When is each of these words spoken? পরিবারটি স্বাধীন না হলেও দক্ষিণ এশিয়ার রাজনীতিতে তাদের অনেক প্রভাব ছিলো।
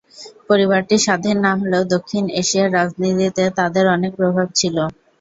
পরিবারটি 0.49 0.95
স্বাধীন 0.99 1.37
না 1.45 1.51
হলেও 1.59 1.83
দক্ষিণ 1.93 2.23
এশিয়ার 2.41 2.73
রাজনীতিতে 2.73 3.43
তাদের 3.59 3.85
অনেক 3.95 4.11
প্রভাব 4.19 4.47
ছিলো। 4.59 4.83